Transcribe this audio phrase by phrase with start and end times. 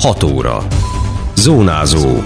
[0.00, 0.66] 6 óra.
[1.34, 2.22] Zónázó.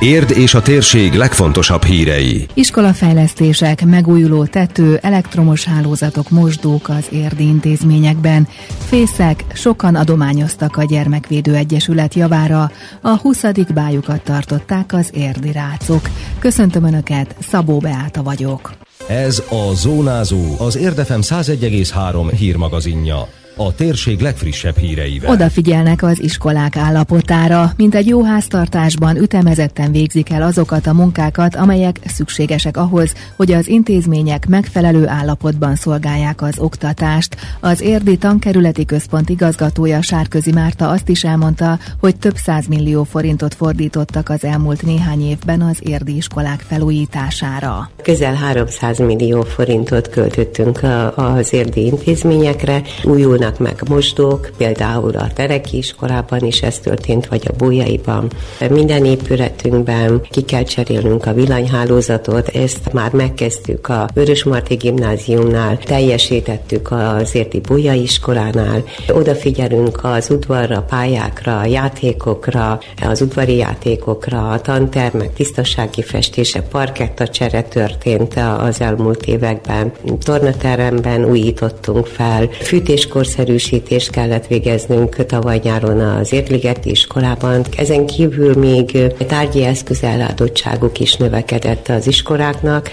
[0.00, 2.46] Érd és a térség legfontosabb hírei.
[2.54, 8.48] Iskolafejlesztések, megújuló tető, elektromos hálózatok, mosdók az érdi intézményekben.
[8.86, 12.70] Fészek, sokan adományoztak a Gyermekvédő Egyesület javára.
[13.00, 13.44] A 20.
[13.74, 16.08] bájukat tartották az érdi rácok.
[16.38, 18.72] Köszöntöm Önöket, Szabó Beáta vagyok.
[19.08, 25.30] Ez a Zónázó, az Érdefem 101,3 hírmagazinja a térség legfrissebb híreivel.
[25.30, 31.96] Odafigyelnek az iskolák állapotára, mint egy jó háztartásban ütemezetten végzik el azokat a munkákat, amelyek
[32.06, 37.36] szükségesek ahhoz, hogy az intézmények megfelelő állapotban szolgálják az oktatást.
[37.60, 42.36] Az Érdi Tankerületi Központ igazgatója Sárközi Márta azt is elmondta, hogy több
[42.68, 47.90] millió forintot fordítottak az elmúlt néhány évben az érdi iskolák felújítására.
[48.02, 50.80] Közel 300 millió forintot költöttünk
[51.14, 57.42] az érdi intézményekre, újul újulnak meg mosdók, például a Tereki iskolában is ez történt, vagy
[57.48, 58.30] a Bújaiban.
[58.70, 67.34] Minden épületünkben ki kell cserélnünk a villanyhálózatot, ezt már megkezdtük a Vörösmarty gimnáziumnál, teljesítettük az
[67.34, 76.62] Érti Bújai iskolánál, odafigyelünk az udvarra, pályákra, játékokra, az udvari játékokra, a tantermek tisztasági festése,
[76.62, 79.92] parketta csere történt az elmúlt években.
[80.24, 87.64] Tornateremben újítottunk fel, fűtéskor korszerűsítést kellett végeznünk tavaly nyáron az Érligeti iskolában.
[87.76, 92.92] Ezen kívül még tárgyi eszközellátottságuk is növekedett az iskoláknak.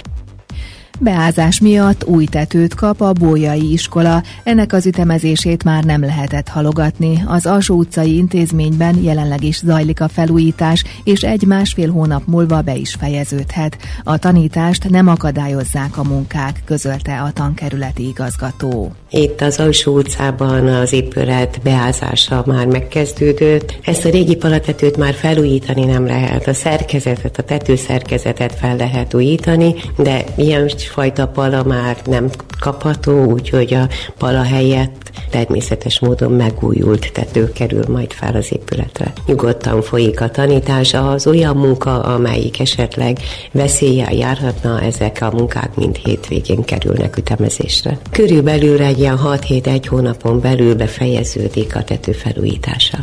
[1.01, 7.23] Beázás miatt új tetőt kap a Bójai iskola, ennek az ütemezését már nem lehetett halogatni.
[7.25, 12.95] Az Alsó utcai intézményben jelenleg is zajlik a felújítás, és egy-másfél hónap múlva be is
[12.99, 13.77] fejeződhet.
[14.03, 18.91] A tanítást nem akadályozzák a munkák, közölte a tankerületi igazgató.
[19.09, 23.79] Itt az Alsó utcában az épület beázása már megkezdődött.
[23.83, 26.47] Ezt a régi palatetőt már felújítani nem lehet.
[26.47, 33.73] A szerkezetet, a tetőszerkezetet fel lehet újítani, de ilyen fajta pala már nem kapható, úgyhogy
[33.73, 33.87] a
[34.17, 39.13] pala helyett természetes módon megújult tető kerül majd fel az épületre.
[39.25, 43.19] Nyugodtan folyik a tanítás, az olyan munka, amelyik esetleg
[43.51, 47.97] veszéllyel járhatna, ezek a munkák mind hétvégén kerülnek ütemezésre.
[48.11, 52.97] Körülbelül egy ilyen 6 hét, egy hónapon belül befejeződik a tető felújítása.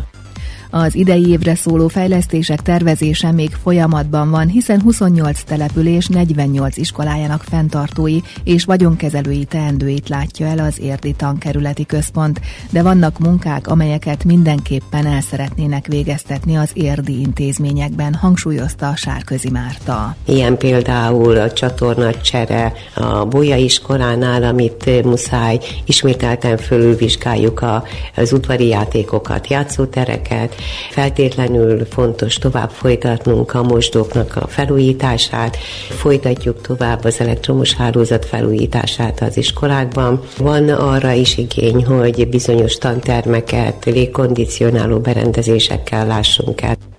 [0.79, 8.19] Az idei évre szóló fejlesztések tervezése még folyamatban van, hiszen 28 település 48 iskolájának fenntartói
[8.45, 15.21] és vagyonkezelői teendőit látja el az érdi tankerületi központ, de vannak munkák, amelyeket mindenképpen el
[15.21, 20.17] szeretnének végeztetni az érdi intézményekben, hangsúlyozta Sárközi Márta.
[20.25, 27.65] Ilyen például a csatorna csere a Bolya iskolánál, amit muszáj ismételten fölülvizsgáljuk
[28.17, 30.55] az udvari játékokat, játszótereket,
[30.91, 35.57] Feltétlenül fontos tovább folytatnunk a mosdóknak a felújítását,
[35.89, 40.21] folytatjuk tovább az elektromos hálózat felújítását az iskolákban.
[40.39, 46.96] Van arra is igény, hogy bizonyos tantermeket légkondicionáló berendezésekkel lássunk el.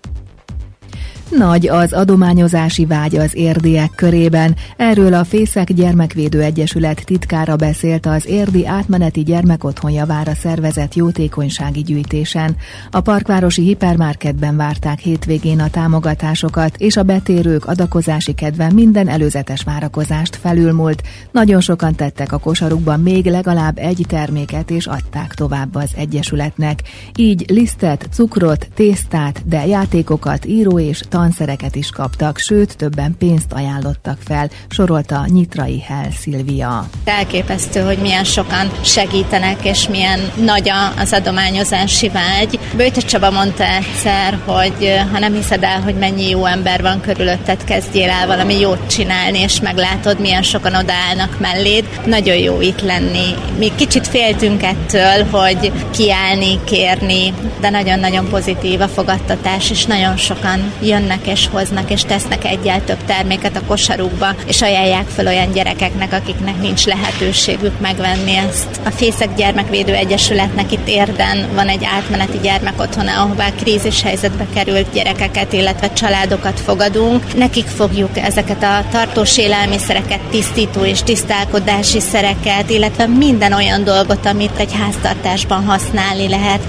[1.29, 4.55] Nagy az adományozási vágy az érdiek körében.
[4.77, 12.55] Erről a Fészek Gyermekvédő Egyesület titkára beszélt az érdi átmeneti gyermekotthon javára szervezett jótékonysági gyűjtésen.
[12.91, 20.35] A parkvárosi hipermarketben várták hétvégén a támogatásokat, és a betérők adakozási kedven minden előzetes várakozást
[20.35, 21.03] felülmúlt.
[21.31, 26.79] Nagyon sokan tettek a kosarukban még legalább egy terméket, és adták tovább az Egyesületnek.
[27.15, 34.17] Így lisztet, cukrot, tésztát, de játékokat, író és tanszereket is kaptak, sőt többen pénzt ajánlottak
[34.25, 36.89] fel, sorolta Nyitrai Hel Szilvia.
[37.05, 42.59] Elképesztő, hogy milyen sokan segítenek, és milyen nagy az adományozási vágy.
[42.75, 47.63] Bőte Csaba mondta egyszer, hogy ha nem hiszed el, hogy mennyi jó ember van körülötted,
[47.63, 51.85] kezdjél el valami jót csinálni, és meglátod, milyen sokan odaállnak melléd.
[52.05, 53.33] Nagyon jó itt lenni.
[53.57, 60.73] Mi kicsit féltünk ettől, hogy kiállni, kérni, de nagyon-nagyon pozitív a fogadtatás, és nagyon sokan
[60.81, 65.51] jönnek jönnek és hoznak és tesznek egyel több terméket a kosarukba, és ajánlják fel olyan
[65.51, 68.67] gyerekeknek, akiknek nincs lehetőségük megvenni ezt.
[68.85, 75.53] A Fészek Gyermekvédő Egyesületnek itt érden van egy átmeneti gyermekotthona, ahová krízis helyzetbe került gyerekeket,
[75.53, 77.35] illetve családokat fogadunk.
[77.37, 84.57] Nekik fogjuk ezeket a tartós élelmiszereket, tisztító és tisztálkodási szereket, illetve minden olyan dolgot, amit
[84.57, 86.61] egy háztartásban használni lehet.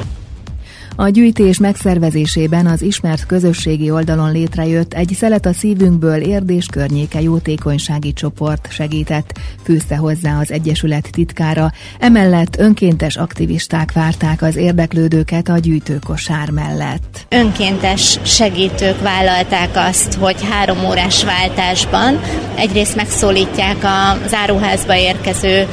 [1.00, 8.12] A gyűjtés megszervezésében az ismert közösségi oldalon létrejött egy Szelet a szívünkből érdés környéke jótékonysági
[8.12, 16.50] csoport segített, fűzte hozzá az Egyesület titkára, emellett önkéntes aktivisták várták az érdeklődőket a gyűjtőkosár
[16.50, 17.26] mellett.
[17.28, 22.20] Önkéntes segítők vállalták azt, hogy három órás váltásban
[22.54, 25.66] egyrészt megszólítják az áruházba érkező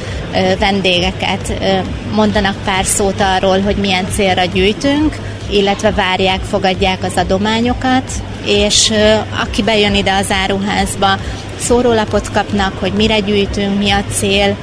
[0.60, 1.54] vendégeket,
[2.16, 5.15] mondanak pár szót arról, hogy milyen célra gyűjtünk,
[5.56, 8.12] illetve várják, fogadják az adományokat,
[8.46, 8.92] és
[9.42, 11.18] aki bejön ide az áruházba,
[11.60, 14.56] szórólapot kapnak, hogy mire gyűjtünk, mi a cél,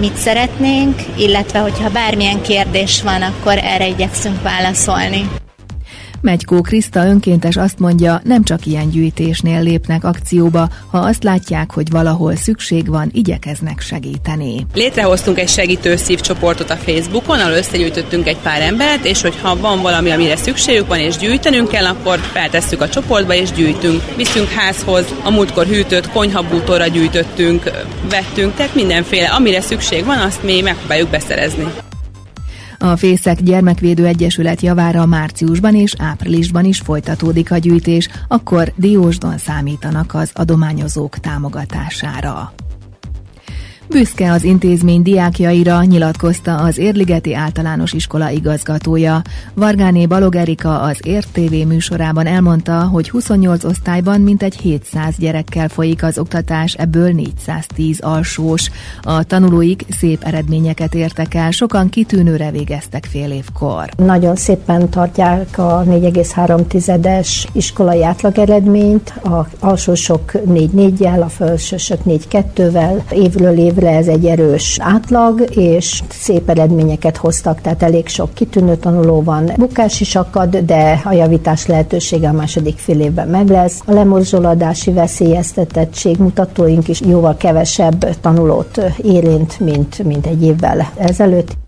[0.00, 5.28] mit szeretnénk, illetve hogyha bármilyen kérdés van, akkor erre igyekszünk válaszolni.
[6.20, 11.90] Megykó Kriszta önkéntes azt mondja, nem csak ilyen gyűjtésnél lépnek akcióba, ha azt látják, hogy
[11.90, 14.66] valahol szükség van, igyekeznek segíteni.
[14.74, 20.10] Létrehoztunk egy segítő szívcsoportot a Facebookon, ahol összegyűjtöttünk egy pár embert, és hogyha van valami,
[20.10, 24.02] amire szükségük van, és gyűjtenünk kell, akkor feltesszük a csoportba, és gyűjtünk.
[24.16, 27.70] Viszünk házhoz, a múltkor hűtött konyhabútorra gyűjtöttünk,
[28.10, 31.66] vettünk, tehát mindenféle, amire szükség van, azt mi megpróbáljuk beszerezni.
[32.78, 40.14] A Fészek Gyermekvédő Egyesület javára márciusban és áprilisban is folytatódik a gyűjtés, akkor Diósdon számítanak
[40.14, 42.52] az adományozók támogatására.
[43.90, 49.22] Büszke az intézmény diákjaira nyilatkozta az Érligeti Általános Iskola igazgatója.
[49.54, 56.02] Vargáné Balog Erika az Ért TV műsorában elmondta, hogy 28 osztályban mintegy 700 gyerekkel folyik
[56.02, 58.70] az oktatás, ebből 410 alsós.
[59.02, 63.88] A tanulóik szép eredményeket értek el, sokan kitűnőre végeztek fél évkor.
[63.96, 73.76] Nagyon szépen tartják a 4,3-es iskolai átlageredményt, a alsósok 4-4-jel, a felsősök 4-2-vel, évről év
[73.78, 79.52] évre ez egy erős átlag, és szép eredményeket hoztak, tehát elég sok kitűnő tanuló van.
[79.56, 83.82] Bukás is akad, de a javítás lehetősége a második fél évben meg lesz.
[83.86, 91.67] A lemorzsoladási veszélyeztetettség mutatóink is jóval kevesebb tanulót érint, mint, mint egy évvel ezelőtt.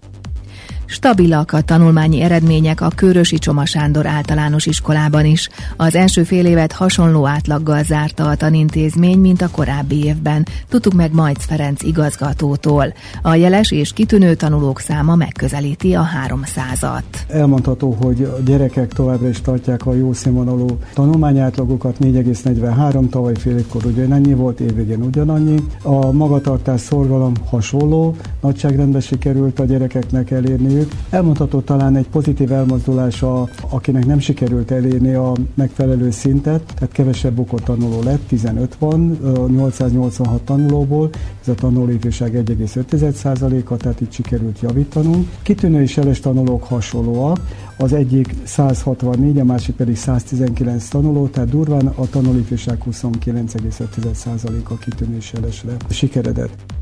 [0.93, 5.49] Stabilak a tanulmányi eredmények a Körösi Csoma Sándor általános iskolában is.
[5.77, 10.47] Az első fél évet hasonló átlaggal zárta a tanintézmény, mint a korábbi évben.
[10.69, 12.95] Tudtuk meg Majc Ferenc igazgatótól.
[13.23, 17.03] A jeles és kitűnő tanulók száma megközelíti a 300-at.
[17.29, 23.85] Elmondható, hogy a gyerekek továbbra is tartják a jó színvonalú tanulmányátlagokat, 4,43, tavaly fél évkor
[23.85, 25.57] ugyanannyi volt, évvégén ugyanannyi.
[25.83, 30.93] A magatartás szorgalom hasonló, nagyságrendben sikerült a gyerekeknek elérni ők.
[31.11, 37.39] Elmondható talán egy pozitív elmozdulás, a, akinek nem sikerült elérni a megfelelő szintet, tehát kevesebb
[37.39, 39.19] okot tanuló lett, 15 van,
[39.49, 41.11] 886 tanulóból,
[41.41, 45.29] ez a tanulóifjúság 1,5%-a, tehát itt sikerült javítanunk.
[45.43, 47.39] Kitűnő és jeles tanulók hasonlóak,
[47.77, 55.33] az egyik 164, a másik pedig 119 tanuló, tehát durván a tanulóifjúság 29,5%-a kitűnő és
[55.33, 56.80] jelesre sikeredett.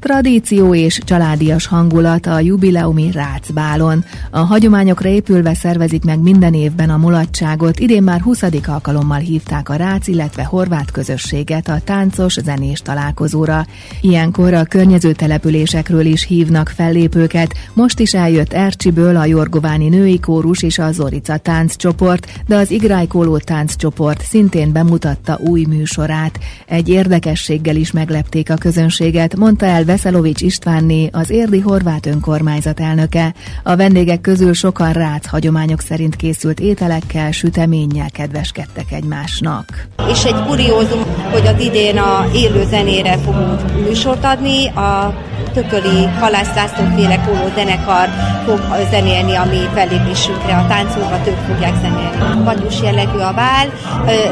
[0.00, 4.04] Tradíció és családias hangulat a jubileumi Rácbálon.
[4.30, 8.42] A hagyományokra épülve szervezik meg minden évben a mulatságot, idén már 20.
[8.66, 13.66] alkalommal hívták a Rác, illetve horvát közösséget a táncos zenés találkozóra.
[14.00, 20.62] Ilyenkor a környező településekről is hívnak fellépőket, most is eljött Ercsiből a Jorgováni női kórus
[20.62, 26.38] és a Zorica tánccsoport, de az Igrájkóló tánccsoport szintén bemutatta új műsorát.
[26.66, 33.34] Egy érdekességgel is meglepték a közönséget, mondta el Veszelovics Istvánné, az érdi horvát önkormányzat elnöke.
[33.62, 39.86] A vendégek közül sokan rác hagyományok szerint készült ételekkel, süteménnyel kedveskedtek egymásnak.
[40.10, 45.14] És egy kuriózum, hogy az idén a élő zenére fogunk műsort adni, a
[45.52, 48.08] Tököli Halász Lászlóféle Kóló zenekar
[48.46, 52.44] fog zenélni a mi fellépésünkre, a táncolgat ők fogják zenélni.
[52.44, 53.66] Vagyus jellegű a vál,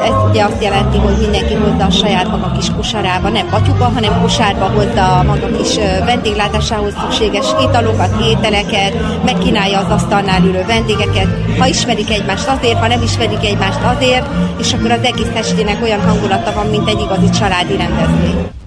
[0.04, 4.20] ez ugye azt jelenti, hogy mindenki hozza a saját maga kis kosarába, nem batyuba, hanem
[4.20, 11.66] kosárba hozza a maga kis vendéglátásához szükséges italokat, ételeket, megkínálja az asztalnál ülő vendégeket, ha
[11.66, 14.26] ismerik egymást azért, ha nem ismerik egymást azért,
[14.58, 18.57] és akkor az egész estének olyan hangulata van, mint egy igazi családi rendezvény.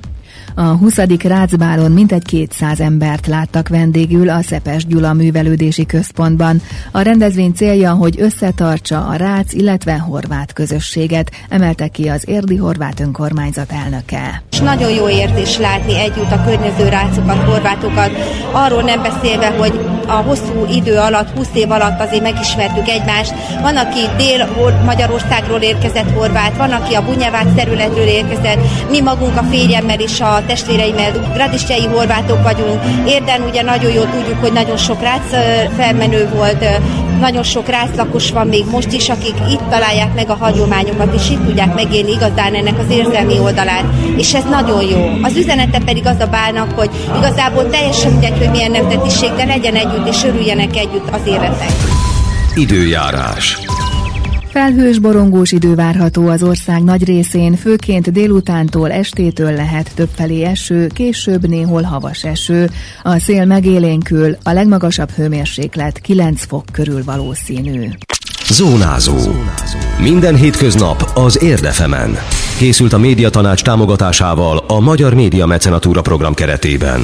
[0.56, 0.98] A 20.
[1.24, 6.62] Rácbálon mintegy 200 embert láttak vendégül a Szepes Gyula Művelődési Központban.
[6.92, 13.00] A rendezvény célja, hogy összetartsa a Rác, illetve horvát közösséget, emelte ki az érdi horvát
[13.00, 14.44] önkormányzat elnöke.
[14.52, 18.12] És nagyon jó érzés látni együtt a környező rácokat, horvátokat,
[18.52, 23.34] arról nem beszélve, hogy a hosszú idő alatt, 20 év alatt azért megismertük egymást.
[23.62, 30.00] Van, aki Dél-Magyarországról érkezett horvát, van, aki a Bunyavát területről érkezett, mi magunk a férjemmel
[30.00, 32.82] és a testvéreimmel gradistjai horvátok vagyunk.
[33.08, 35.30] Érden ugye nagyon jól tudjuk, hogy nagyon sok rác
[35.78, 36.66] felmenő volt,
[37.20, 41.46] Nagyon sok rászlakos van még most is, akik itt találják meg a hagyományokat, és itt
[41.46, 43.86] tudják megélni igazán ennek az érzelmi oldalát,
[44.18, 45.10] és ez nagyon jó.
[45.22, 49.76] Az üzenete pedig az a bálnak, hogy igazából teljesen mindegy, hogy milyen nemzetiség, de legyen
[49.76, 51.72] együtt, és örüljenek együtt az életek.
[52.56, 53.71] Időjárás.
[54.52, 61.48] Felhős borongós idő várható az ország nagy részén, főként délutántól estétől lehet többfelé eső, később
[61.48, 62.70] néhol havas eső.
[63.04, 67.88] A szél megélénkül, a legmagasabb hőmérséklet 9 fok körül valószínű.
[68.50, 69.18] Zónázó.
[70.00, 72.18] Minden hétköznap az Érdefemen.
[72.58, 77.02] Készült a médiatanács támogatásával a Magyar Média Mecenatúra program keretében.